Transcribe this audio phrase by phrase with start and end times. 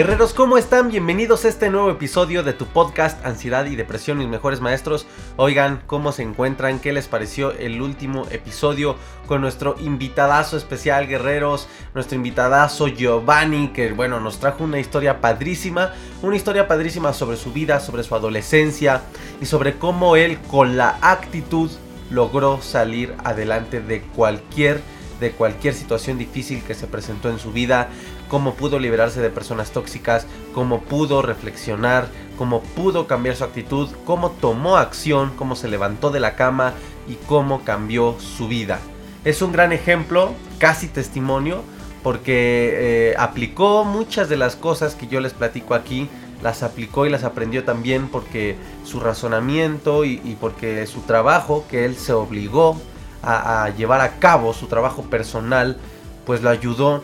[0.00, 0.88] Guerreros, ¿cómo están?
[0.88, 5.06] Bienvenidos a este nuevo episodio de tu podcast Ansiedad y Depresión, mis mejores maestros.
[5.36, 6.78] Oigan, ¿cómo se encuentran?
[6.78, 11.68] ¿Qué les pareció el último episodio con nuestro invitadazo especial, guerreros?
[11.92, 15.92] Nuestro invitadazo Giovanni, que bueno, nos trajo una historia padrísima,
[16.22, 19.02] una historia padrísima sobre su vida, sobre su adolescencia
[19.38, 21.70] y sobre cómo él con la actitud
[22.10, 24.80] logró salir adelante de cualquier
[25.20, 27.90] de cualquier situación difícil que se presentó en su vida,
[28.30, 34.30] cómo pudo liberarse de personas tóxicas, cómo pudo reflexionar, cómo pudo cambiar su actitud, cómo
[34.30, 36.72] tomó acción, cómo se levantó de la cama
[37.08, 38.78] y cómo cambió su vida.
[39.24, 41.62] Es un gran ejemplo, casi testimonio,
[42.02, 46.08] porque eh, aplicó muchas de las cosas que yo les platico aquí,
[46.42, 51.84] las aplicó y las aprendió también porque su razonamiento y, y porque su trabajo que
[51.84, 52.80] él se obligó
[53.22, 55.76] a, llevar a cabo su trabajo personal,
[56.24, 57.02] pues lo ayudó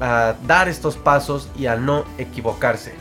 [0.00, 2.94] a dar estos pasos y a no equivocarse.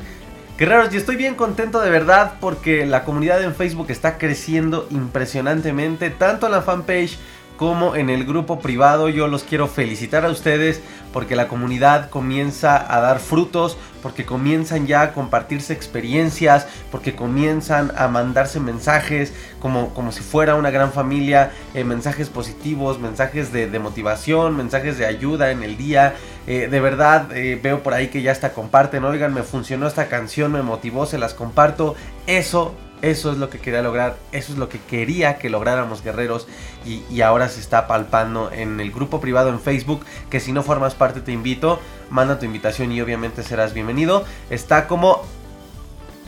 [0.58, 6.10] Guerreros, y estoy bien contento de verdad porque la comunidad en Facebook está creciendo impresionantemente,
[6.10, 7.20] tanto en la fanpage
[7.58, 9.10] como en el grupo privado.
[9.10, 10.82] Yo los quiero felicitar a ustedes
[11.12, 17.92] porque la comunidad comienza a dar frutos, porque comienzan ya a compartirse experiencias, porque comienzan
[17.98, 23.80] a mandarse mensajes como, como si fuera una gran familia, eh, mensajes positivos, mensajes de,
[23.80, 26.14] motivación, mensajes de ayuda en el día.
[26.46, 30.08] Eh, de verdad eh, veo por ahí que ya está comparten, oigan, me funcionó esta
[30.08, 31.96] canción, me motivó, se las comparto.
[32.28, 36.48] Eso eso es lo que quería lograr, eso es lo que quería que lográramos guerreros
[36.86, 40.96] y, ahora se está palpando en el grupo privado en Facebook, que si no formas
[40.96, 44.26] parte te invito, manda tu invitación y obviamente serás bienvenido.
[44.50, 45.24] Está como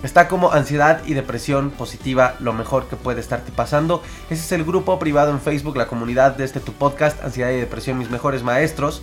[0.02, 4.02] Está como ansiedad y depresión positiva, lo mejor que puede estarte pasando.
[4.30, 7.58] Ese es el grupo privado en Facebook, la comunidad de este tu podcast, Ansiedad y
[7.58, 9.02] Depresión, mis mejores maestros.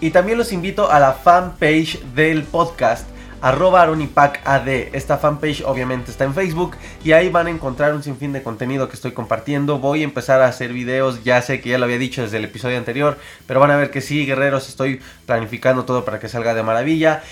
[0.00, 3.08] Y también los invito a la fanpage del podcast
[3.44, 4.68] arroba AD.
[4.94, 8.88] Esta fanpage obviamente está en Facebook y ahí van a encontrar un sinfín de contenido
[8.88, 9.78] que estoy compartiendo.
[9.78, 12.44] Voy a empezar a hacer videos, ya sé que ya lo había dicho desde el
[12.44, 16.54] episodio anterior, pero van a ver que sí, guerreros, estoy planificando todo para que salga
[16.54, 17.22] de maravilla.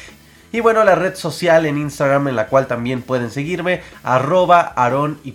[0.54, 5.18] Y bueno, la red social en Instagram en la cual también pueden seguirme, arroba Aaron
[5.24, 5.34] y.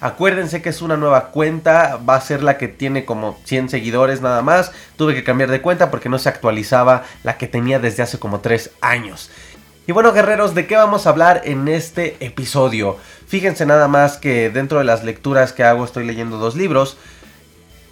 [0.00, 4.20] Acuérdense que es una nueva cuenta, va a ser la que tiene como 100 seguidores
[4.20, 4.70] nada más.
[4.96, 8.38] Tuve que cambiar de cuenta porque no se actualizaba la que tenía desde hace como
[8.38, 9.32] 3 años.
[9.84, 12.98] Y bueno guerreros, ¿de qué vamos a hablar en este episodio?
[13.26, 16.96] Fíjense nada más que dentro de las lecturas que hago estoy leyendo dos libros.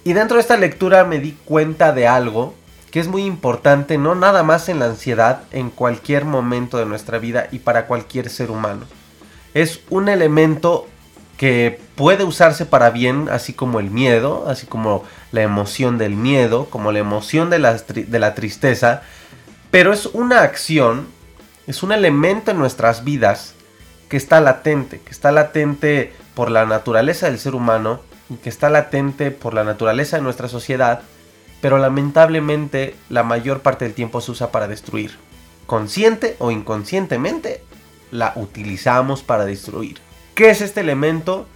[0.05, 2.53] Y dentro de esta lectura me di cuenta de algo
[2.91, 7.19] que es muy importante, no nada más en la ansiedad, en cualquier momento de nuestra
[7.19, 8.85] vida y para cualquier ser humano.
[9.53, 10.87] Es un elemento
[11.35, 15.03] que puede usarse para bien, así como el miedo, así como
[15.33, 19.01] la emoción del miedo, como la emoción de la, de la tristeza,
[19.71, 21.07] pero es una acción
[21.67, 23.53] es un elemento en nuestras vidas
[24.09, 28.69] que está latente, que está latente por la naturaleza del ser humano y que está
[28.69, 31.01] latente por la naturaleza de nuestra sociedad,
[31.61, 35.17] pero lamentablemente la mayor parte del tiempo se usa para destruir.
[35.65, 37.63] Consciente o inconscientemente
[38.11, 39.99] la utilizamos para destruir.
[40.35, 41.47] ¿Qué es este elemento?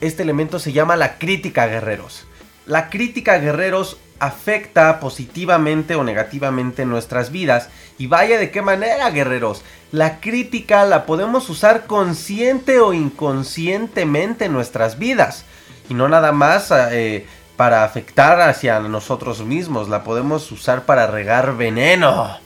[0.00, 2.26] Este elemento se llama la crítica guerreros.
[2.68, 7.70] La crítica guerreros afecta positivamente o negativamente nuestras vidas.
[7.96, 9.64] Y vaya de qué manera, guerreros.
[9.90, 15.46] La crítica la podemos usar consciente o inconscientemente en nuestras vidas.
[15.88, 17.26] Y no nada más eh,
[17.56, 19.88] para afectar hacia nosotros mismos.
[19.88, 22.38] La podemos usar para regar veneno.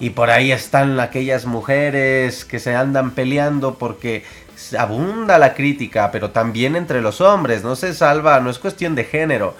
[0.00, 4.24] Y por ahí están aquellas mujeres que se andan peleando porque
[4.78, 7.64] abunda la crítica, pero también entre los hombres.
[7.64, 9.54] No se salva, no es cuestión de género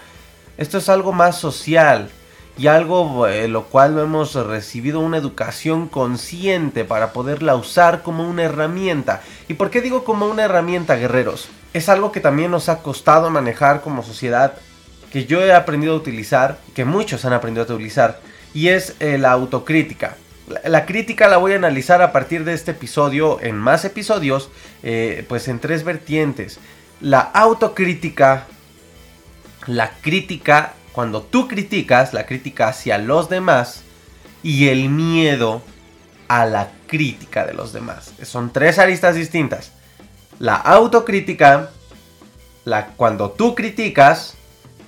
[0.58, 2.10] esto es algo más social.
[2.58, 8.42] y algo eh, lo cual hemos recibido una educación consciente para poderla usar como una
[8.42, 9.22] herramienta.
[9.46, 11.48] ¿Y por qué digo como una herramienta, guerreros?
[11.72, 14.54] Es algo que también nos ha costado manejar como sociedad,
[15.12, 18.18] que yo he aprendido a utilizar, que muchos han aprendido a utilizar,
[18.52, 20.16] y es eh, la autocrítica.
[20.64, 24.50] La, crítica la voy a analizar a partir de este episodio, en más episodios,
[24.82, 26.58] eh, pues en tres vertientes.
[27.00, 28.46] La autocrítica,
[29.66, 33.82] la crítica cuando tú criticas, la crítica hacia los demás
[34.42, 35.62] y el miedo
[36.26, 38.12] a la crítica de los demás.
[38.24, 39.70] Son tres aristas distintas.
[40.40, 41.70] La autocrítica,
[42.64, 44.34] la, cuando tú criticas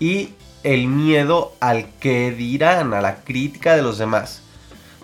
[0.01, 0.35] y
[0.65, 4.43] el miedo al que dirán, a la crítica de los demás.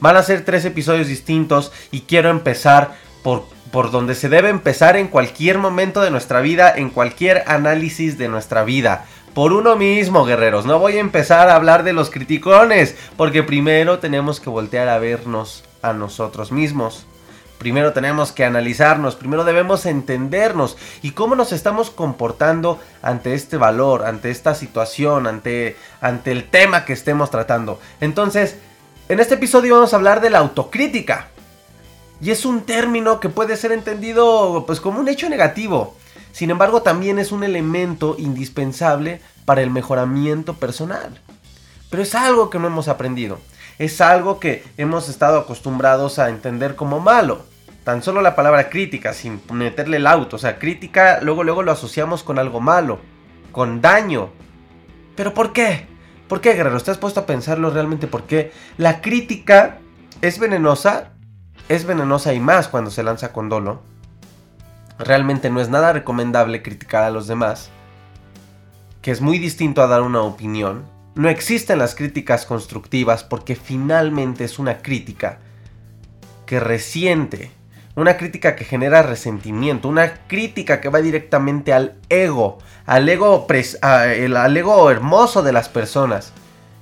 [0.00, 4.96] Van a ser tres episodios distintos y quiero empezar por, por donde se debe empezar
[4.96, 9.06] en cualquier momento de nuestra vida, en cualquier análisis de nuestra vida
[9.36, 10.64] por uno mismo, guerreros.
[10.64, 14.96] No voy a empezar a hablar de los criticones, porque primero tenemos que voltear a
[14.96, 17.06] vernos a nosotros mismos.
[17.58, 24.06] Primero tenemos que analizarnos, primero debemos entendernos y cómo nos estamos comportando ante este valor,
[24.06, 27.78] ante esta situación, ante, ante el tema que estemos tratando.
[28.00, 28.56] Entonces,
[29.08, 31.28] en este episodio vamos a hablar de la autocrítica.
[32.20, 35.96] Y es un término que puede ser entendido pues como un hecho negativo.
[36.32, 41.20] Sin embargo, también es un elemento indispensable para el mejoramiento personal.
[41.90, 43.38] Pero es algo que no hemos aprendido.
[43.78, 47.44] Es algo que hemos estado acostumbrados a entender como malo.
[47.84, 50.36] Tan solo la palabra crítica, sin meterle el auto.
[50.36, 52.98] O sea, crítica luego, luego lo asociamos con algo malo,
[53.52, 54.30] con daño.
[55.14, 55.86] ¿Pero por qué?
[56.28, 56.76] ¿Por qué, guerrero?
[56.76, 58.52] ¿Estás puesto a pensarlo realmente por qué?
[58.78, 59.78] La crítica
[60.22, 61.12] es venenosa.
[61.68, 63.82] Es venenosa y más cuando se lanza con dolo
[64.98, 67.70] realmente no es nada recomendable criticar a los demás,
[69.02, 70.84] que es muy distinto a dar una opinión.
[71.14, 75.38] No existen las críticas constructivas porque finalmente es una crítica
[76.44, 77.50] que resiente,
[77.96, 83.46] una crítica que genera resentimiento, una crítica que va directamente al ego, al ego,
[83.82, 86.32] al ego hermoso de las personas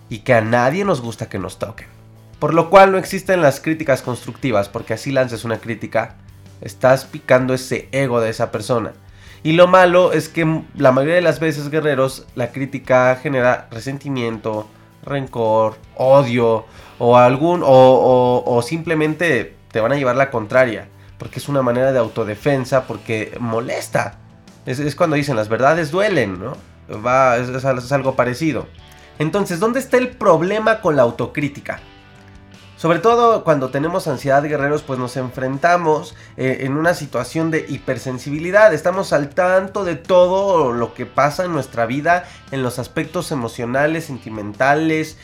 [0.08, 1.88] y que a nadie nos gusta que nos toquen.
[2.38, 6.16] Por lo cual no existen las críticas constructivas porque así lances una crítica
[6.64, 8.92] Estás picando ese ego de esa persona.
[9.42, 14.66] Y lo malo es que la mayoría de las veces, guerreros, la crítica genera resentimiento,
[15.04, 16.64] rencor, odio
[16.98, 20.88] o algún o, simplemente te van a llevar la contraria,
[21.24, 24.18] porque es una manera de autodefensa, porque molesta.
[24.66, 26.54] Es, cuando dicen las verdades duelen, ¿no?
[27.00, 28.66] Va, es algo parecido.
[29.18, 31.80] Entonces, ¿dónde está el problema con la autocrítica?
[32.76, 38.74] Sobre todo cuando tenemos ansiedad guerreros, pues nos enfrentamos eh, en una situación de hipersensibilidad.
[38.74, 44.04] Estamos al tanto de todo lo que pasa en nuestra vida, en los aspectos emocionales,
[44.04, 45.16] sentimentales,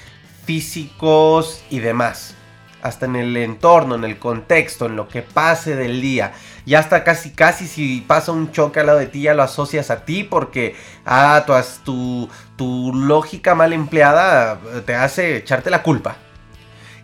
[0.46, 2.36] físicos y demás.
[2.82, 6.32] Hasta en el entorno, en el contexto, en lo que pase del día.
[6.64, 9.90] Y hasta casi, casi si pasa un choque al lado de ti, ya lo asocias
[9.90, 11.44] a ti porque ah,
[11.84, 16.16] tu, tu lógica mal empleada te hace echarte la culpa.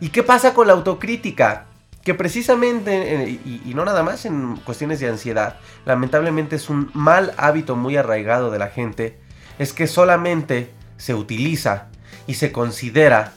[0.00, 1.66] ¿Y qué pasa con la autocrítica?
[2.04, 7.34] Que precisamente, eh, y, no nada más en cuestiones de ansiedad, lamentablemente es un mal
[7.36, 9.18] hábito muy arraigado de la gente,
[9.58, 11.88] es que solamente se utiliza
[12.26, 13.32] y se considera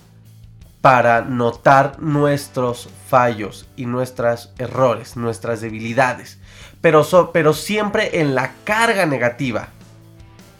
[0.81, 6.39] para notar nuestros fallos y nuestros errores, nuestras debilidades,
[6.81, 9.69] pero, pero siempre en la carga negativa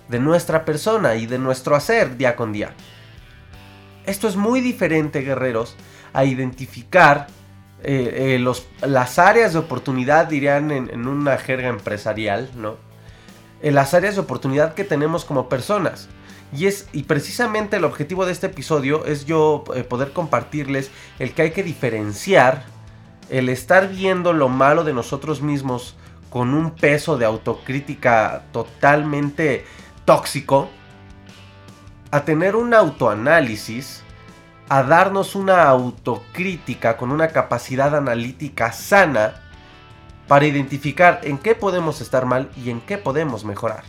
[0.10, 2.74] de nuestra persona y de nuestro hacer día con día.
[4.06, 5.76] Esto es muy diferente, guerreros,
[6.14, 7.28] a identificar
[7.84, 12.76] eh, eh, los, las áreas de oportunidad, dirían en, una jerga empresarial, ¿no?
[13.62, 16.10] En las áreas de oportunidad que tenemos como personas.
[16.52, 20.90] Y, es, y precisamente el objetivo de este episodio es yo eh, poder compartirles
[21.20, 22.66] el que hay que diferenciar
[23.30, 25.96] el estar viendo lo malo de nosotros mismos
[26.30, 29.66] con un peso de autocrítica totalmente
[30.06, 30.70] tóxico
[32.12, 34.04] a tener un autoanálisis,
[34.68, 39.42] a darnos una autocrítica con una capacidad analítica sana
[40.28, 43.84] para identificar en qué podemos estar mal y en qué podemos mejorar.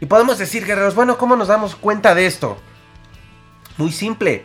[0.00, 2.56] Y podemos decir, guerreros, bueno, ¿cómo nos damos cuenta de esto?
[3.76, 4.44] Muy simple.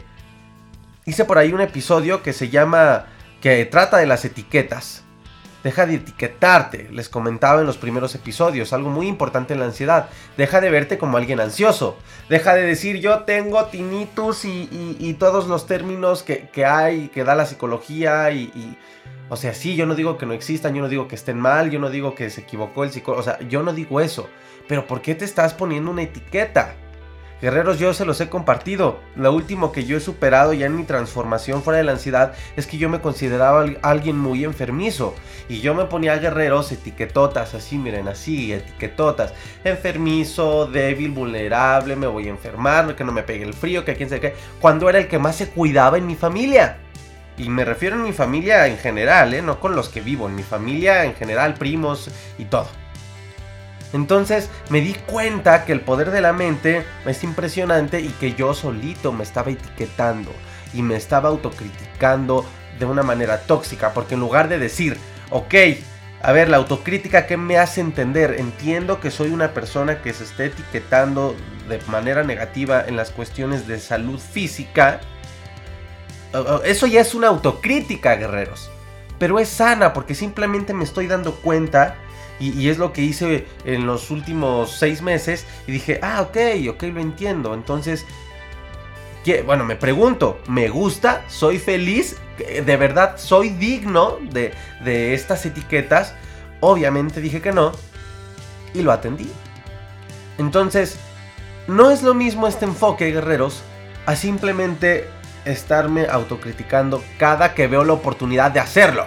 [1.06, 3.06] Hice por ahí un episodio que se llama,
[3.40, 5.04] que trata de las etiquetas.
[5.64, 10.10] Deja de etiquetarte, les comentaba en los primeros episodios, algo muy importante en la ansiedad.
[10.38, 11.98] Deja de verte como alguien ansioso.
[12.30, 17.48] Deja de decir yo tengo tinnitus y, todos los términos que, hay, que da la
[17.48, 18.78] psicología y,
[19.30, 21.72] O sea, sí, yo no digo que no existan, yo no digo que estén mal,
[21.72, 24.30] yo no digo que se equivocó el psicólogo, o sea, yo no digo eso.
[24.68, 26.76] Pero ¿por qué te estás poniendo una etiqueta?
[27.42, 29.00] Guerreros, yo se los he compartido.
[29.16, 32.66] Lo último que yo he superado ya en mi transformación fuera de la ansiedad es
[32.66, 35.14] que yo me consideraba alguien muy enfermizo.
[35.50, 39.34] Y yo me ponía guerreros etiquetotas, así, miren, así, etiquetotas.
[39.64, 44.10] Enfermizo, débil, vulnerable, me voy a enfermar, que no me pegue el frío, que quién
[44.10, 44.36] sabe qué.
[44.62, 46.78] Cuando era el que más se cuidaba en mi familia.
[47.38, 49.42] Y me refiero a mi familia en general, ¿eh?
[49.42, 52.85] no con los que vivo, en mi familia en general, primos y todo.
[53.96, 58.54] Entonces me di cuenta que el poder de la mente es impresionante y que yo
[58.54, 60.34] solito me estaba etiquetando
[60.74, 62.46] y me estaba autocriticando
[62.78, 64.98] de una manera tóxica, porque en lugar de decir,
[65.30, 65.54] ok,
[66.22, 70.26] a ver, la autocrítica que me hace entender, entiendo que soy una persona que se
[70.26, 71.34] está etiquetando
[71.70, 75.00] de manera negativa en las cuestiones de salud física,
[76.66, 78.70] eso ya es una autocrítica, guerreros.
[79.20, 81.96] Pero es sana porque simplemente me estoy dando cuenta
[82.40, 85.46] y, es lo que hice en los últimos seis meses.
[85.68, 86.38] Y dije, ah, ok,
[86.70, 87.54] ok, lo entiendo.
[87.54, 88.06] Entonces,
[89.46, 91.24] bueno, me pregunto, ¿me gusta?
[91.28, 92.18] ¿Soy feliz?
[92.38, 96.14] ¿De verdad soy digno de, de estas etiquetas?
[96.60, 97.72] Obviamente dije que no.
[98.74, 99.30] Y lo atendí.
[100.38, 100.98] Entonces,
[101.68, 103.64] no es lo mismo este enfoque, guerreros,
[104.06, 105.08] a simplemente
[105.46, 109.06] estarme autocriticando cada que veo la oportunidad de hacerlo.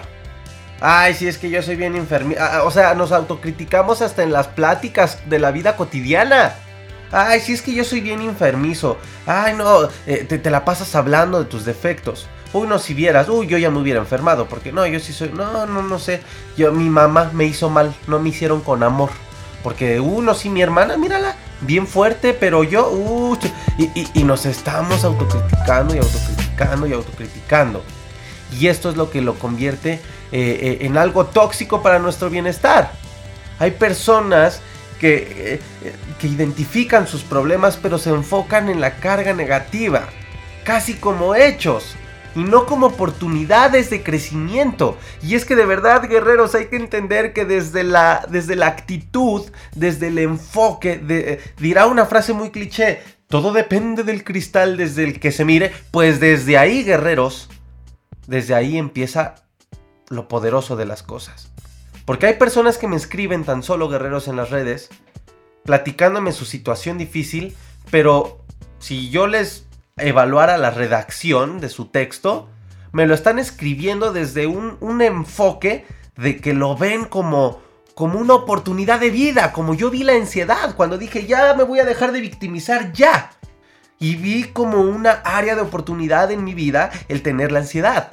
[0.81, 2.35] Ay, si es que yo soy bien enfermo.
[2.39, 6.53] Ah, ah, o sea, nos autocriticamos hasta en las pláticas de la vida cotidiana.
[7.11, 8.97] Ay, si es que yo soy bien enfermizo.
[9.25, 12.27] Ay, no, eh, te, la pasas hablando de tus defectos.
[12.53, 14.47] Uy, no, si vieras, uy, yo ya me hubiera enfermado.
[14.47, 15.29] Porque no, yo sí soy.
[15.29, 16.21] No, no, no sé.
[16.55, 17.93] Yo, mi mamá me hizo mal.
[18.07, 19.09] No me hicieron con amor.
[19.63, 21.35] Porque uno, sí, mi hermana, mírala.
[21.61, 22.89] Bien fuerte, pero yo.
[22.89, 23.37] Uh,
[23.77, 27.83] y, y nos estamos autocriticando y autocriticando y autocriticando.
[28.57, 29.99] Y esto es lo que lo convierte eh,
[30.31, 32.91] eh, en algo tóxico para nuestro bienestar.
[33.59, 34.61] Hay personas
[34.99, 40.09] que, eh, que identifican sus problemas pero se enfocan en la carga negativa,
[40.63, 41.95] casi como hechos
[42.35, 44.97] y no como oportunidades de crecimiento.
[45.23, 49.43] Y es que de verdad, guerreros, hay que entender que desde la, desde la actitud,
[49.75, 55.31] desde el enfoque, dirá una frase muy cliché, todo depende del cristal desde el que
[55.31, 57.49] se mire, pues desde ahí, guerreros,
[58.29, 59.35] desde ahí empieza
[60.07, 61.51] lo poderoso de las cosas.
[62.05, 64.89] Porque hay personas que me escriben tan solo guerreros en las redes,
[65.65, 67.57] platicándome su situación difícil,
[67.89, 68.45] pero
[68.77, 69.65] si yo les
[69.97, 72.47] evaluara la redacción de su texto,
[72.91, 77.61] me lo están escribiendo desde un, un enfoque de que lo ven como,
[77.95, 81.79] como una oportunidad de vida, como yo vi la ansiedad cuando dije ya me voy
[81.79, 83.31] a dejar de victimizar ya.
[83.99, 88.11] Y vi como una área de oportunidad en mi vida el tener la ansiedad.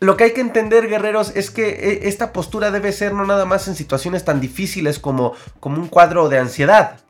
[0.00, 3.44] Lo que hay que entender, guerreros, es que eh, esta postura debe ser no nada
[3.44, 7.00] más en situaciones tan difíciles como, como un cuadro de ansiedad.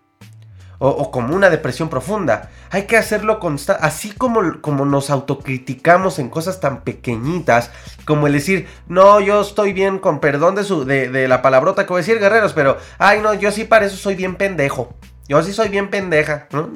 [0.80, 2.50] O, como una depresión profunda.
[2.70, 3.84] Hay que hacerlo constante.
[3.84, 7.72] Así como, como nos autocriticamos en cosas tan pequeñitas.
[8.04, 11.84] Como el decir, no, yo estoy bien, con perdón de, su, de, de la palabrota
[11.84, 12.52] que voy a decir, guerreros.
[12.52, 14.94] Pero, ay, no, yo sí para eso soy bien pendejo.
[15.28, 16.70] Yo sí soy bien pendeja, ¿no?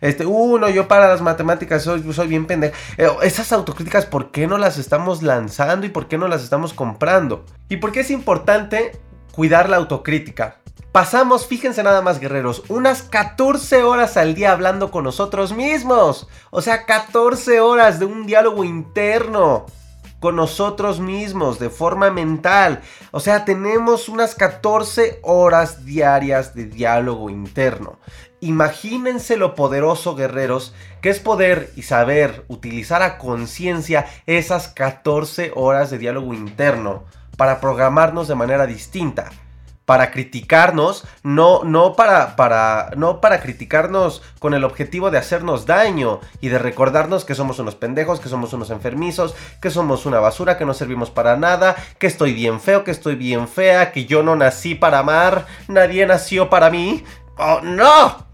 [0.00, 2.74] Este, uh, no, yo para las matemáticas soy, soy bien pendeja.
[2.96, 6.72] Eh, esas autocríticas, ¿por qué no las estamos lanzando y por qué no las estamos
[6.72, 7.44] comprando?
[7.68, 8.98] ¿Y por qué es importante
[9.32, 10.56] cuidar la autocrítica?
[10.90, 16.28] Pasamos, fíjense nada más guerreros, unas 14 horas al día hablando con nosotros mismos.
[16.50, 19.66] O sea, 14 horas de un diálogo interno
[20.20, 22.80] con nosotros mismos de forma mental.
[23.10, 27.98] O sea, tenemos unas 14 horas diarias de diálogo interno.
[28.40, 35.90] Imagínense lo poderoso, guerreros, que es poder y saber utilizar a conciencia esas 14 horas
[35.90, 37.04] de diálogo interno
[37.36, 39.30] para programarnos de manera distinta
[39.88, 46.20] para criticarnos, no, no, para, para, no para criticarnos con el objetivo de hacernos daño
[46.42, 50.58] y de recordarnos que somos unos pendejos, que somos unos enfermizos, que somos una basura,
[50.58, 54.22] que no servimos para nada, que estoy bien feo, que estoy bien fea, que yo
[54.22, 57.02] no nací para amar, nadie nació para mí.
[57.38, 58.26] ¡Oh, no!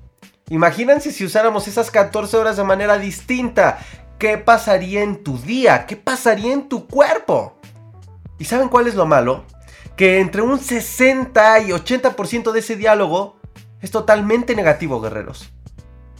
[0.49, 3.79] Imagínense si usáramos esas 14 horas de manera distinta.
[4.19, 5.87] ¿Qué pasaría en tu día?
[5.87, 7.61] ¿Qué pasaría en tu cuerpo?
[8.41, 9.45] ¿Y saben cuál es lo malo?
[9.97, 13.37] Que entre un 60 y 80% de ese diálogo
[13.81, 15.51] es totalmente negativo, guerreros.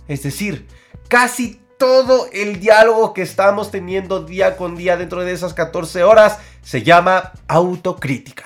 [0.07, 0.69] Es decir,
[1.09, 6.39] casi todo el diálogo que estamos teniendo día con día dentro de esas 14 horas
[6.63, 8.45] se llama autocrítica.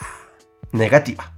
[0.73, 1.33] Negativa,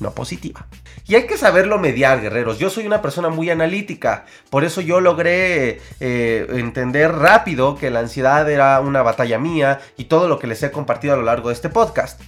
[0.00, 0.66] no positiva.
[1.06, 2.58] Y hay que saberlo mediar, guerreros.
[2.58, 4.26] Yo soy una persona muy analítica.
[4.48, 10.04] Por eso yo logré eh, entender rápido que la ansiedad era una batalla mía y
[10.04, 12.20] todo lo que les he compartido a lo largo de este podcast.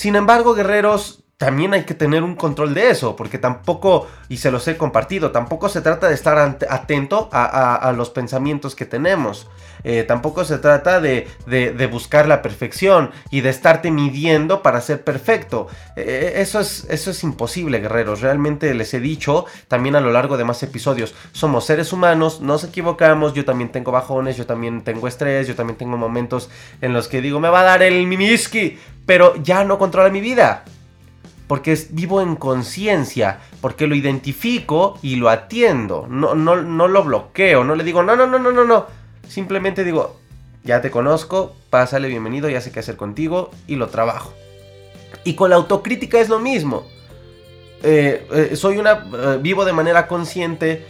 [0.00, 4.50] Sin embargo, guerreros, también hay que tener un control de eso, porque tampoco, y se
[4.50, 9.48] los he compartido, tampoco se trata de estar atento a, los pensamientos que tenemos.
[9.82, 11.28] Eh, tampoco se trata de,
[11.90, 15.68] buscar la perfección y de estarte midiendo para ser perfecto.
[15.96, 18.20] Eh, eso, es, eso es imposible, guerreros.
[18.20, 22.64] Realmente les he dicho también a lo largo de más episodios, somos seres humanos, nos
[22.64, 26.50] equivocamos, yo también tengo bajones, yo también tengo estrés, yo también tengo momentos
[26.82, 30.20] en los que digo, me va a dar el mimiski, pero ya no controla mi
[30.20, 30.64] vida
[31.50, 37.64] porque vivo en conciencia, porque lo identifico y lo atiendo, no, no, no lo bloqueo,
[37.64, 38.86] no le digo, no, no, no, no, no, no,
[39.28, 40.20] simplemente digo,
[40.62, 44.32] ya te conozco, pásale, bienvenido, ya sé qué hacer contigo y lo trabajo.
[45.24, 46.86] Y con la autocrítica es lo mismo.
[47.82, 50.86] Eh, eh, soy una, eh, vivo de manera consciente,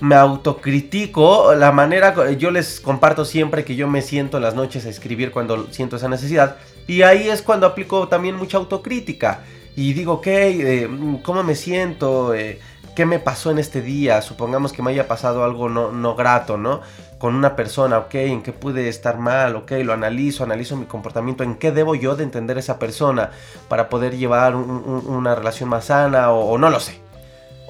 [0.00, 4.86] me autocritico, la manera, yo les comparto siempre que yo me siento en las noches
[4.86, 6.56] a escribir cuando siento esa necesidad,
[6.88, 9.44] y ahí es cuando aplico también mucha autocrítica
[9.76, 10.88] y digo, ok, eh,
[11.22, 12.34] ¿cómo me siento?
[12.34, 12.60] Eh,
[12.94, 14.20] ¿Qué me pasó en este día?
[14.20, 16.80] Supongamos que me haya pasado algo no, no grato, ¿no?
[17.18, 19.56] Con una persona, ok, ¿en qué pude estar mal?
[19.56, 23.30] Ok, lo analizo, analizo mi comportamiento, ¿en qué debo yo de entender esa persona
[23.68, 26.99] para poder llevar una relación más sana o no lo sé?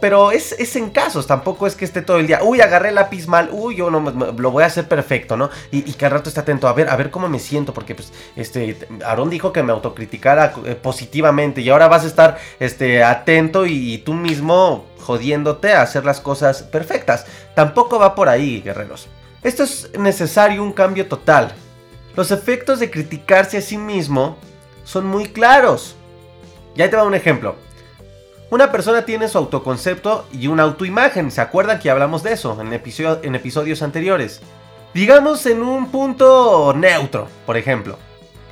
[0.01, 3.27] Pero es, es, en casos, tampoco es que esté todo el día, uy, agarré lápiz
[3.27, 4.01] mal, uy, yo no
[4.37, 5.51] lo voy a hacer perfecto, ¿no?
[5.71, 7.95] Y, y que al rato esté atento a ver, a ver cómo me siento, porque
[7.95, 13.03] pues, este, Aarón dijo que me autocriticara eh, positivamente y ahora vas a estar, este,
[13.03, 17.27] atento y, y, tú mismo jodiéndote a hacer las cosas perfectas.
[17.55, 19.09] Tampoco va por ahí, guerreros.
[19.43, 21.53] Esto es necesario un cambio total.
[22.15, 24.37] Los efectos de criticarse a sí mismo
[24.85, 25.97] son muy claros.
[26.75, 27.57] Ya te va un ejemplo.
[28.51, 31.31] Una persona tiene su autoconcepto y una autoimagen.
[31.31, 32.73] ¿Se acuerdan que hablamos de eso en,
[33.35, 34.41] episodios anteriores?
[34.93, 37.97] Digamos en un punto neutro, por ejemplo.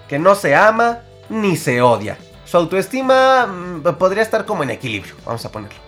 [0.08, 2.16] Que no se ama ni se odia.
[2.44, 5.78] Su autoestima mm, podría estar como en equilibrio, vamos a ponerlo.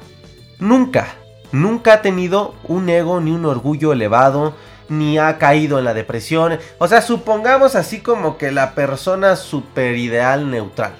[0.59, 1.15] Nunca,
[1.53, 4.55] nunca ha tenido un ego ni un orgullo elevado,
[4.89, 6.59] ni ha caído en la depresión.
[6.79, 10.95] O sea, supongamos así como que la persona super ideal neutral.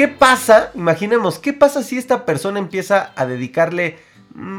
[0.00, 0.70] ¿Qué pasa?
[0.74, 3.98] Imaginemos, ¿qué pasa si esta persona empieza a dedicarle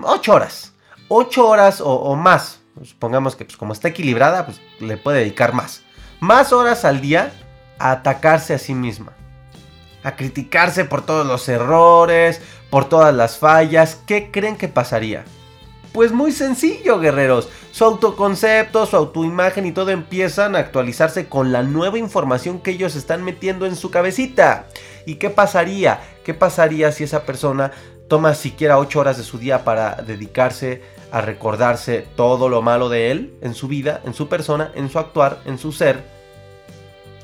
[0.04, 0.74] 8 mm, horas?
[1.08, 2.60] 8 horas o, más.
[2.84, 5.82] Supongamos que pues, como está equilibrada, pues le puede dedicar más.
[6.20, 7.34] Más horas al día
[7.80, 9.14] a atacarse a sí misma.
[10.04, 13.98] A criticarse por todos los errores, por todas las fallas.
[14.06, 15.26] ¿Qué creen que pasaría?
[15.92, 17.50] Pues muy sencillo, guerreros.
[17.72, 22.96] Su autoconcepto, su autoimagen y todo empiezan a actualizarse con la nueva información que ellos
[22.96, 24.68] están metiendo en su cabecita.
[25.06, 26.00] ¿Y qué pasaría?
[26.24, 27.72] ¿Qué pasaría si esa persona
[28.08, 33.12] toma siquiera 8 horas de su día para dedicarse a recordarse todo lo malo de
[33.12, 36.04] él en su vida, en su persona, en su actuar, en su ser?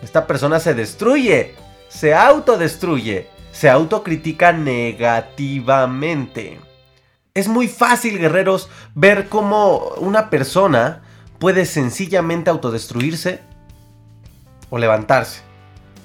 [0.02, 1.56] Esta persona se destruye,
[1.90, 6.60] se autodestruye, se autocritica negativamente.
[7.34, 11.04] Es muy fácil, guerreros, ver cómo una persona
[11.40, 13.42] puede sencillamente autodestruirse
[14.70, 15.42] o levantarse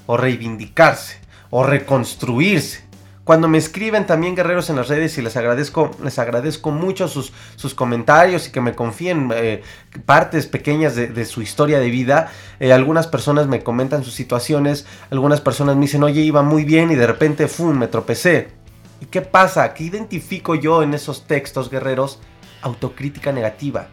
[0.05, 1.22] o reivindicarse
[1.55, 2.81] o reconstruirse.
[3.23, 7.31] Cuando me escriben también guerreros en las redes y les agradezco, les agradezco mucho sus,
[7.57, 9.61] sus comentarios y que me confíen eh,
[10.07, 12.31] partes pequeñas de, su historia de vida.
[12.59, 16.91] Eh, algunas personas me comentan sus situaciones, algunas personas me dicen, oye, iba muy bien
[16.91, 18.49] y de repente, ¡fum!, me tropecé.
[18.99, 19.75] ¿Y qué pasa?
[19.75, 22.19] ¿Qué identifico yo en esos textos guerreros?
[22.63, 23.89] Autocrítica negativa.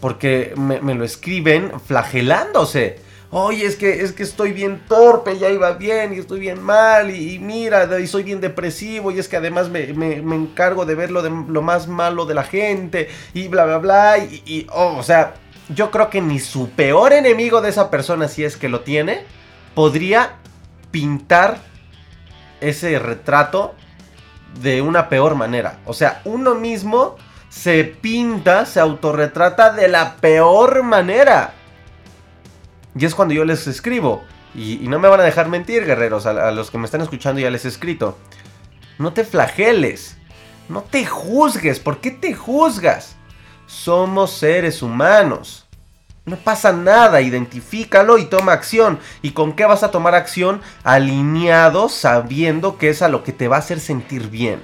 [0.00, 3.05] Porque me, lo escriben flagelándose.
[3.30, 7.10] Oye, es que, es que estoy bien torpe, ya iba bien y estoy bien mal
[7.10, 11.22] y, mira, y soy bien depresivo y es que además me, encargo de ver lo,
[11.22, 14.18] de, lo más malo de la gente y bla, bla, bla.
[14.18, 15.34] Y oh, o sea,
[15.68, 19.24] yo creo que ni su peor enemigo de esa persona, si es que lo tiene,
[19.74, 20.36] podría
[20.90, 21.58] pintar
[22.60, 23.74] ese retrato
[24.60, 25.80] de una peor manera.
[25.84, 27.16] O sea, uno mismo
[27.48, 31.54] se pinta, se autorretrata de la peor manera.
[32.98, 34.24] Y es cuando yo les escribo.
[34.54, 36.26] Y, no me van a dejar mentir, guerreros.
[36.26, 38.16] A, a los que me están escuchando ya les he escrito.
[38.98, 40.16] No te flageles.
[40.68, 41.78] No te juzgues.
[41.78, 43.16] ¿Por qué te juzgas?
[43.66, 45.66] Somos seres humanos.
[46.24, 48.98] No pasa nada, identifícalo y toma acción.
[49.22, 50.60] ¿Y con qué vas a tomar acción?
[50.82, 54.60] Alineado, sabiendo que es a lo que te va a hacer sentir bien.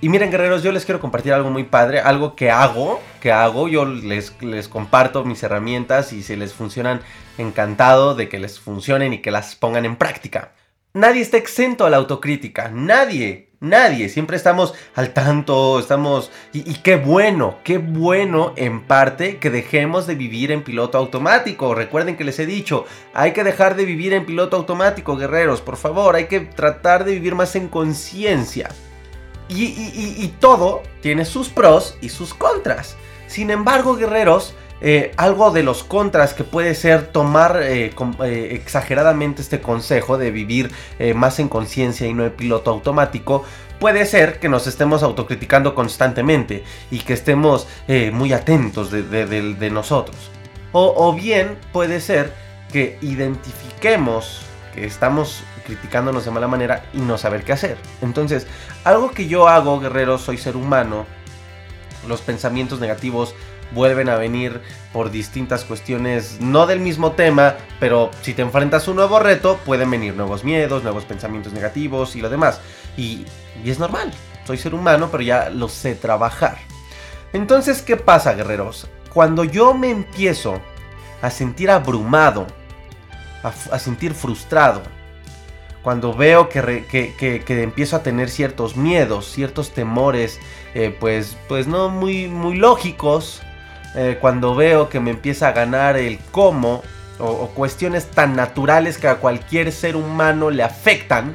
[0.00, 3.66] Y miren guerreros, yo les quiero compartir algo muy padre, algo que hago, que hago,
[3.66, 7.00] yo les, les comparto mis herramientas y si les funcionan,
[7.38, 10.52] encantado de que les funcionen y que las pongan en práctica.
[10.92, 13.44] Nadie está exento a la autocrítica, nadie.
[13.58, 16.30] Nadie, siempre estamos al tanto, estamos...
[16.52, 21.74] Y, y, qué bueno, qué bueno en parte que dejemos de vivir en piloto automático.
[21.74, 25.78] Recuerden que les he dicho, hay que dejar de vivir en piloto automático, guerreros, por
[25.78, 28.68] favor, hay que tratar de vivir más en conciencia.
[29.48, 32.96] Y, todo tiene sus pros y sus contras.
[33.26, 37.92] Sin embargo, guerreros, eh, algo de los contras que puede ser tomar eh,
[38.24, 40.70] eh, exageradamente este consejo de vivir
[41.14, 43.44] más en conciencia y no en piloto automático,
[43.78, 47.66] puede ser que nos estemos autocriticando constantemente y que estemos
[48.12, 50.16] muy atentos de, nosotros.
[50.72, 52.32] O bien puede ser
[52.72, 54.42] que identifiquemos
[54.74, 57.76] que estamos criticándonos de mala manera y no saber qué hacer.
[58.00, 58.46] Entonces,
[58.84, 61.06] algo que yo hago, guerrero, soy ser humano,
[62.08, 63.34] los pensamientos negativos
[63.72, 64.60] vuelven a venir
[64.92, 69.58] por distintas cuestiones, no del mismo tema, pero si te enfrentas a un nuevo reto,
[69.64, 72.60] pueden venir nuevos miedos, nuevos pensamientos negativos y lo demás.
[72.96, 73.26] Y,
[73.64, 74.12] y es normal,
[74.46, 76.58] soy ser humano, pero ya lo sé trabajar.
[77.32, 78.88] Entonces, ¿qué pasa, guerreros?
[79.12, 80.60] Cuando yo me empiezo
[81.22, 82.46] a sentir abrumado,
[83.42, 84.82] a, sentir frustrado,
[85.86, 90.40] cuando veo que, que, empiezo a tener ciertos miedos, ciertos temores,
[90.74, 93.40] eh, pues, pues no muy, muy lógicos,
[93.94, 96.82] eh, cuando veo que me empieza a ganar el cómo
[97.20, 101.34] o, cuestiones tan naturales que a cualquier ser humano le afectan,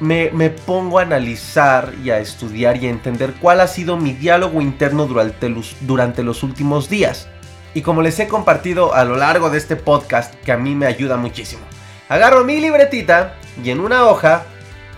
[0.00, 4.60] me, pongo a analizar y a estudiar y a entender cuál ha sido mi diálogo
[4.60, 7.28] interno durante los, durante los últimos días.
[7.72, 10.86] Y como les he compartido a lo largo de este podcast, que a mí me
[10.86, 11.62] ayuda muchísimo.
[12.08, 14.44] Agarro mi libretita y en una hoja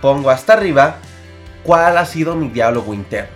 [0.01, 0.97] pongo hasta arriba
[1.63, 3.35] cuál ha sido mi diálogo interno.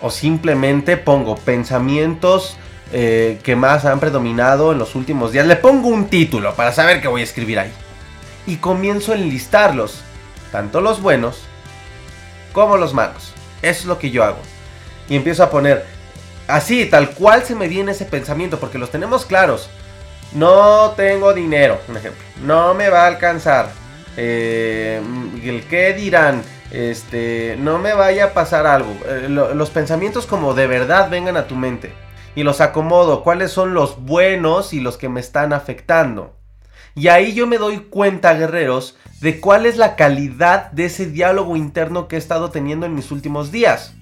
[0.00, 2.56] O simplemente pongo pensamientos
[2.92, 5.46] eh, que más han predominado en los últimos días.
[5.46, 7.72] Le pongo un título para saber qué voy a escribir ahí.
[8.46, 10.02] Y comienzo a enlistarlos,
[10.50, 11.42] tanto los buenos
[12.52, 13.32] como los malos.
[13.62, 14.40] Eso es lo que yo hago.
[15.08, 15.84] Y empiezo a poner
[16.48, 19.70] así, tal cual se me viene ese pensamiento, porque los tenemos claros.
[20.32, 22.22] No tengo dinero, un ejemplo.
[22.42, 23.79] No me va a alcanzar.
[24.22, 25.00] Eh,
[25.42, 26.42] el qué dirán.
[26.70, 28.94] Este, no me vaya a pasar algo.
[29.06, 31.90] Eh, los pensamientos como de verdad vengan a tu mente
[32.34, 36.36] y los acomodo, cuáles son los buenos y los que me están afectando.
[36.94, 41.56] Y ahí yo me doy cuenta, guerreros, de cuál es la calidad de ese diálogo
[41.56, 43.94] interno que he estado teniendo en mis últimos días.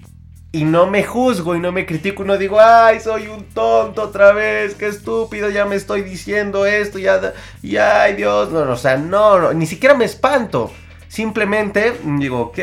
[0.51, 4.01] Y no me juzgo y no me critico y no digo, ay, soy un tonto
[4.01, 8.71] otra vez, qué estúpido, ya me estoy diciendo esto, ya, y ay Dios, no, no,
[8.73, 10.71] o sea, no, no, ni siquiera me espanto.
[11.07, 12.59] Simplemente digo, ok,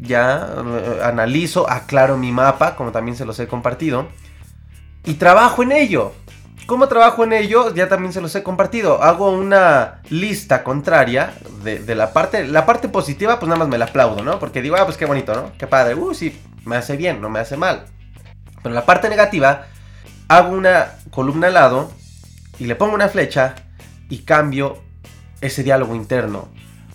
[0.00, 4.06] ya eh, analizo, aclaro mi mapa, como también se los he compartido
[5.06, 6.12] y trabajo en ello.
[6.66, 7.72] ¿Cómo trabajo en ello?
[7.72, 9.00] Ya también se los he compartido.
[9.00, 12.46] Hago una lista contraria de, la parte.
[12.46, 14.40] La parte positiva, pues nada más me la aplaudo, ¿no?
[14.40, 15.52] Porque digo, ah, pues qué bonito, ¿no?
[15.56, 15.94] Qué padre.
[15.94, 17.86] Uh, sí, me hace bien, no me hace mal.
[18.62, 19.66] Pero la parte negativa,
[20.28, 21.90] hago una columna al lado
[22.58, 23.54] y le pongo una flecha
[24.08, 24.82] y cambio
[25.40, 26.48] ese diálogo interno.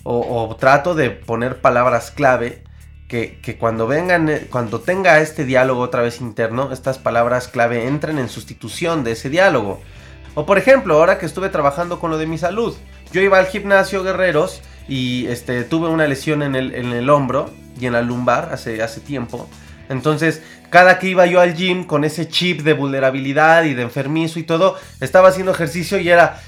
[0.04, 2.64] o trato de poner palabras clave
[3.12, 8.18] que, cuando vengan, eh, cuando tenga este diálogo otra vez interno, estas palabras clave entren
[8.18, 9.82] en sustitución de ese diálogo.
[10.34, 12.74] O por ejemplo, ahora que estuve trabajando con lo de mi salud,
[13.12, 17.50] yo iba al gimnasio Guerreros y este, tuve una lesión en el, en el hombro
[17.80, 19.48] y en la lumbar hace, hace tiempo.
[19.88, 24.38] Entonces, cada que iba yo al gym con ese chip de vulnerabilidad y de enfermizo
[24.38, 26.40] y todo, estaba haciendo ejercicio y era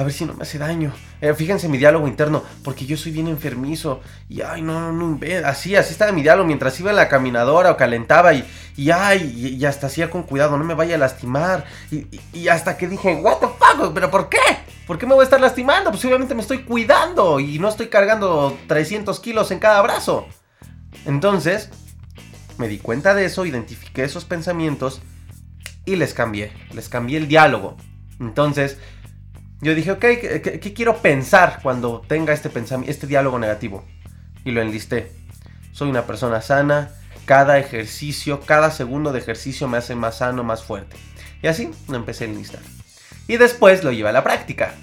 [0.00, 0.92] a ver si no me hace daño.
[1.20, 4.00] Eh, fíjense mi diálogo interno, porque yo soy bien enfermizo.
[4.30, 7.70] Y ay, no, no, no, así, así estaba mi diálogo mientras iba en la caminadora
[7.70, 8.42] o calentaba y,
[8.76, 11.66] y ay, y, hasta hacía con cuidado, no me vaya a lastimar.
[12.32, 14.38] Y, hasta que dije, what the fuck, pero ¿por qué?
[14.86, 15.90] ¿Por qué me voy a estar lastimando?
[15.90, 20.26] Pues obviamente me estoy cuidando y no estoy cargando 300 kilos en cada brazo.
[21.06, 21.70] Entonces,
[22.58, 25.00] me di cuenta de eso, identifiqué esos pensamientos
[25.84, 27.76] y les cambié, les cambié el diálogo.
[28.20, 28.76] Entonces,
[29.62, 32.50] yo dije, ok, ¿qué, quiero pensar cuando tenga este,
[32.86, 33.84] este diálogo negativo?
[34.44, 35.12] Y lo enlisté.
[35.72, 36.90] Soy una persona sana,
[37.24, 40.96] cada ejercicio, cada segundo de ejercicio me hace más sano, más fuerte.
[41.42, 42.60] Y así lo empecé a enlistar.
[43.28, 44.74] Y después lo llevé a la práctica.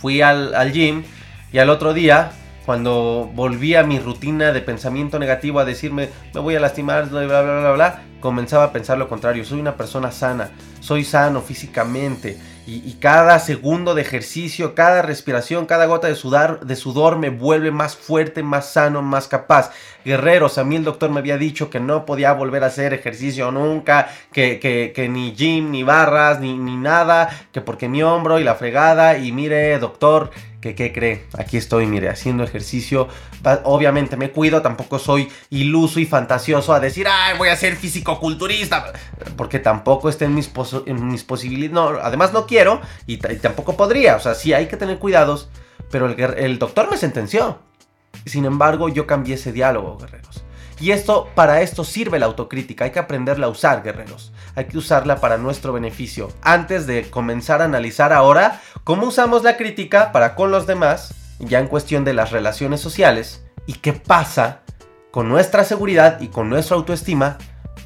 [0.00, 1.04] Fui al, al gym
[1.52, 2.32] y al otro día
[2.68, 7.24] cuando volví a mi rutina de pensamiento negativo, a decirme, me voy a lastimar, bla,
[7.24, 9.42] bla, bla, bla, comenzaba a pensar lo contrario.
[9.46, 10.50] Soy una persona sana,
[10.88, 12.38] soy sano físicamente
[12.70, 17.70] y, cada segundo de ejercicio, cada respiración, cada gota de, sudar, de sudor me vuelve
[17.70, 19.70] más fuerte, más sano, más capaz.
[20.04, 23.50] Guerreros, a mí el doctor me había dicho que no podía volver a hacer ejercicio
[23.50, 28.44] nunca, que, que, ni gym, ni barras, ni, ni nada, que porque mi hombro y
[28.44, 29.16] la fregada.
[29.16, 33.08] Y mire, doctor, que qué cree, aquí estoy, mire, haciendo ejercicio.
[33.64, 38.92] Obviamente me cuido, tampoco soy iluso y fantasioso a decir, ay, voy a ser físico-culturista,
[39.36, 40.50] porque tampoco está en mis,
[40.86, 41.72] en mis posibilidades.
[41.72, 45.48] No, además no quiero y, tampoco podría, o sea, sí hay que tener cuidados,
[45.90, 47.58] pero el, el doctor me sentenció.
[48.24, 50.44] Sin embargo, yo cambié ese diálogo, guerreros.
[50.80, 54.32] Y esto, para esto sirve la autocrítica, hay que aprenderla a usar, guerreros.
[54.54, 56.28] Hay que usarla para nuestro beneficio.
[56.42, 61.58] Antes de comenzar a analizar ahora cómo usamos la crítica para con los demás, ya
[61.58, 64.62] en cuestión de las relaciones sociales, y qué pasa
[65.10, 67.38] con nuestra seguridad y con nuestra autoestima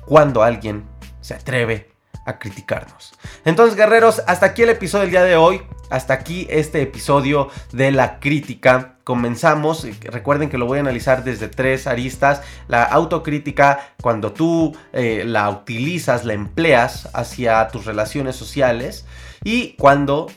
[0.05, 0.85] cuando alguien
[1.21, 1.92] se atreve
[2.25, 3.13] a criticarnos.
[3.45, 5.63] Entonces, guerreros, hasta aquí el episodio del día de hoy.
[5.91, 8.97] Hasta aquí este episodio de la crítica.
[9.05, 12.41] Comenzamos, recuerden que lo voy a analizar desde tres aristas.
[12.67, 19.05] La autocrítica, cuando tú eh, la utilizas, la empleas hacia tus relaciones sociales
[19.45, 20.31] y cuando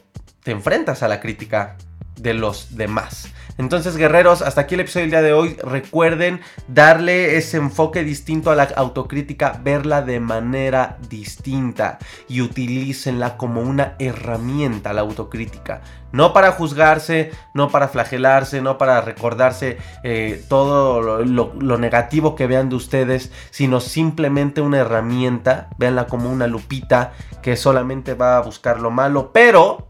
[0.43, 1.78] te enfrentas a la crítica
[2.17, 3.30] de los demás.
[3.58, 5.56] Entonces, guerreros, hasta aquí el episodio del día de hoy.
[5.63, 13.62] Recuerden darle ese enfoque distinto a la autocrítica, verla de manera distinta y utilícenla como
[13.62, 15.82] una herramienta, la autocrítica.
[16.12, 22.70] No para juzgarse, no para flagelarse, no para recordarse eh, todo lo, negativo que vean
[22.70, 25.70] de ustedes, sino simplemente una herramienta.
[25.78, 29.88] Véanla como una lupita que solamente va a buscar lo malo, pero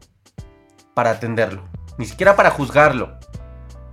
[0.94, 1.64] para atenderlo.
[1.98, 3.18] Ni siquiera para juzgarlo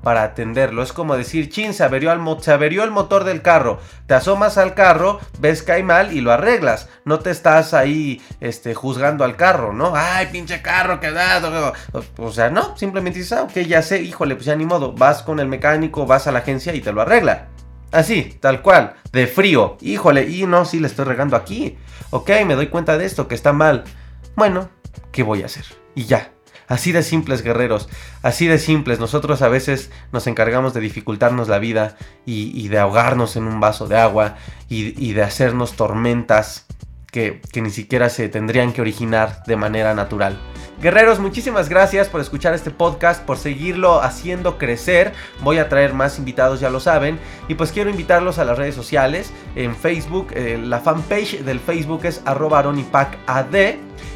[0.03, 0.83] para atenderlo.
[0.83, 3.79] Es como decir, chin, se averió, el motor del carro.
[4.07, 6.89] Te asomas al carro, ves que hay mal y lo arreglas.
[7.05, 9.93] No te estás ahí este, juzgando al carro, ¿no?
[9.95, 11.73] Ay, pinche carro, que da.
[12.19, 14.93] O sea, no, simplemente dices, ah, ok, ya sé, híjole, pues ya ni modo.
[14.93, 17.49] Vas con el mecánico, vas a la agencia y te lo arregla.
[17.93, 19.77] Así, tal cual, de frío.
[19.81, 21.77] Híjole, y no, sí le estoy regando aquí.
[22.11, 23.85] Ok, me doy cuenta de esto, que está mal.
[24.35, 24.71] Bueno,
[25.13, 25.65] ¿qué voy a hacer?
[25.95, 26.33] Y ya,
[26.69, 27.89] Así de simples, guerreros.
[28.23, 28.99] Así de simples.
[28.99, 31.97] Nosotros a veces nos encargamos de dificultarnos la vida
[32.27, 34.37] y, de ahogarnos en un vaso de agua
[34.69, 36.67] y, de hacernos tormentas
[37.11, 40.39] que, que, ni siquiera se tendrían que originar de manera natural.
[40.83, 45.13] Guerreros, muchísimas gracias por escuchar este podcast, por seguirlo haciendo crecer.
[45.41, 47.21] Voy a traer más invitados, ya lo saben.
[47.47, 49.33] Y pues quiero invitarlos a las redes sociales.
[49.55, 53.55] En Facebook, eh, la fanpage del Facebook es arroba aronipacad.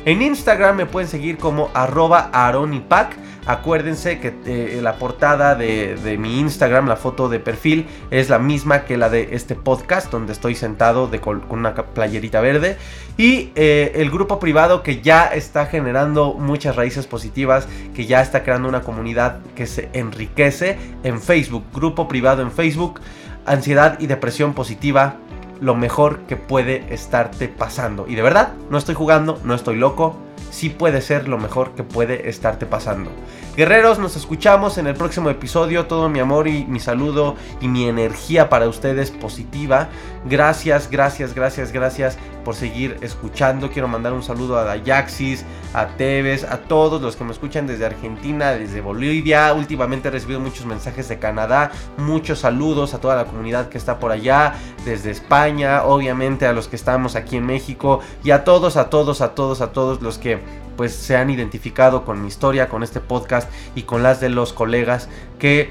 [0.05, 3.17] En Instagram me pueden seguir como arroba aronipac.
[3.47, 8.85] Acuérdense que eh, la portada de, mi Instagram, la foto de perfil, es la misma
[8.85, 12.77] que la de este podcast, donde estoy sentado con una playerita verde.
[13.17, 18.43] Y eh, el grupo privado que ya está generando muchas raíces positivas, que ya está
[18.43, 21.65] creando una comunidad que se enriquece en Facebook.
[21.75, 23.01] Grupo privado en Facebook,
[23.45, 25.17] ansiedad y depresión positiva
[25.61, 28.07] lo mejor que puede estarte pasando.
[28.09, 30.17] Y de verdad, no estoy jugando, no estoy loco,
[30.57, 33.11] sí puede ser lo mejor que puede estarte pasando.
[33.57, 35.87] Guerreros, nos escuchamos en el próximo episodio.
[35.87, 39.89] Todo mi amor y mi saludo y mi energía para ustedes positiva.
[40.25, 43.71] Gracias, gracias, gracias, gracias por seguir escuchando.
[43.71, 47.87] Quiero mandar un saludo a Dayaxis, a Tevez, a todos los que me escuchan desde
[47.87, 49.53] Argentina, desde Bolivia.
[49.53, 51.71] Últimamente he recibido muchos mensajes de Canadá.
[51.97, 56.69] Muchos saludos a toda la comunidad que está por allá, desde España, obviamente a los
[56.69, 60.19] que estamos aquí en México y a todos, a todos, a todos, a todos los
[60.19, 60.41] que
[60.77, 64.53] pues se han identificado con mi historia, con este podcast y con las de los
[64.53, 65.71] colegas que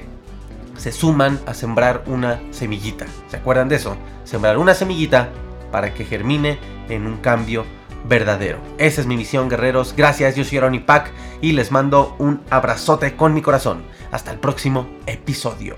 [0.76, 3.06] se suman a sembrar una semillita.
[3.28, 3.96] ¿Se acuerdan de eso?
[4.24, 5.30] Sembrar una semillita
[5.70, 6.58] para que germine
[6.88, 7.64] en un cambio
[8.08, 8.58] verdadero.
[8.78, 9.94] Esa es mi misión, guerreros.
[9.96, 11.10] Gracias, yo soy Aaron Pack
[11.40, 13.84] y les mando un abrazote con mi corazón.
[14.10, 15.76] Hasta el próximo episodio.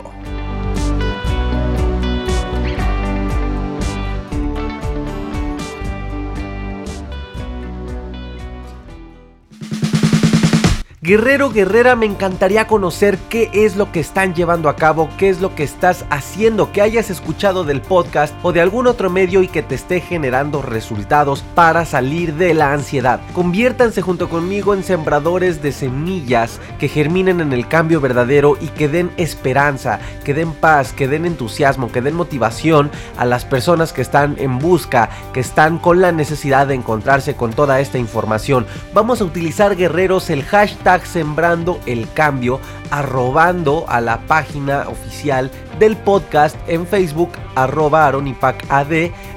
[11.08, 15.40] Guerrero, guerrera, me encantaría conocer qué es lo que están llevando a cabo, qué es
[15.40, 19.48] lo que estás haciendo, que hayas escuchado del podcast o de algún otro medio y
[19.48, 23.22] que te esté generando resultados para salir de la ansiedad.
[23.32, 28.88] Conviértanse junto conmigo en sembradores de semillas que germinen en el cambio verdadero y que
[28.88, 34.02] den esperanza, que den paz, que den entusiasmo, que den motivación a las personas que
[34.02, 38.66] están en busca, que están con la necesidad de encontrarse con toda esta información.
[38.92, 45.96] Vamos a utilizar guerreros el hashtag Sembrando el Cambio, arrobando a la página oficial del
[45.96, 48.92] podcast en Facebook, arroba AroniPacAD,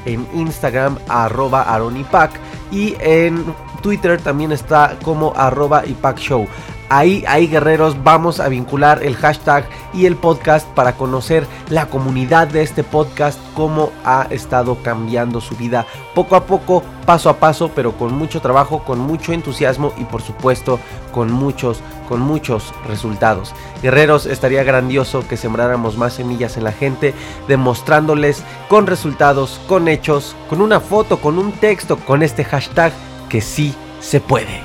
[0.05, 2.31] en Instagram, arroba AroniPac
[2.71, 3.43] y en
[3.81, 5.83] Twitter también está como arroba
[6.15, 6.47] Show.
[6.93, 12.49] Ahí, ahí guerreros, vamos a vincular el hashtag y el podcast para conocer la comunidad
[12.49, 17.71] de este podcast, cómo ha estado cambiando su vida poco a poco, paso a paso,
[17.73, 20.81] pero con mucho trabajo, con mucho entusiasmo y por supuesto
[21.13, 23.53] con muchos, con muchos resultados.
[23.81, 27.13] Guerreros, estaría grandioso que sembráramos más semillas en la gente,
[27.47, 32.91] demostrándoles con resultados, con hechos, con una foto, con un texto, con este hashtag
[33.29, 34.59] que sí se puede.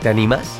[0.00, 0.59] ¿Te animas?